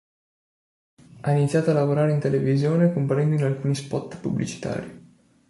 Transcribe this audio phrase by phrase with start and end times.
[1.19, 5.09] Ha iniziato a lavorare in televisione comparendo in alcuni spot pubblicitari.